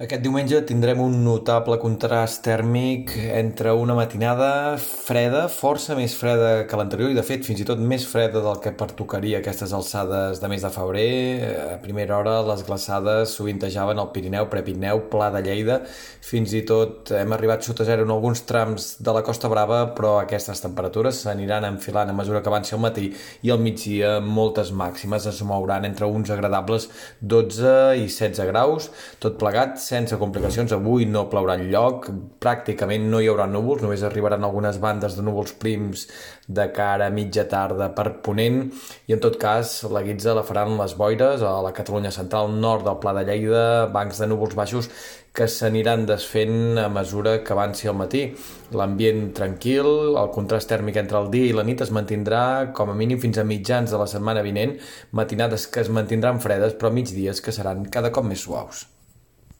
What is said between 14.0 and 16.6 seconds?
al Pirineu, Prepirineu, Pla de Lleida, fins